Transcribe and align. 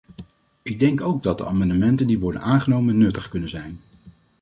Ik 0.61 0.79
denk 0.79 1.01
ook 1.01 1.23
dat 1.23 1.37
de 1.37 1.45
amendementen 1.45 2.07
die 2.07 2.19
worden 2.19 2.41
aangenomen 2.41 2.97
nuttig 2.97 3.29
kunnen 3.29 3.49
zijn. 3.49 3.81